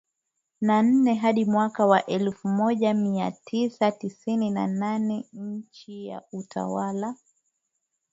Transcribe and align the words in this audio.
na 0.61 0.81
nne 0.83 1.13
hadi 1.15 1.45
mwaka 1.45 2.05
elfu 2.05 2.47
moja 2.47 2.93
mia 2.93 3.31
tisa 3.31 3.91
tisini 3.91 4.49
na 4.49 4.67
nne 4.67 5.25
chini 5.71 6.07
ya 6.07 6.21
utawala 6.31 7.15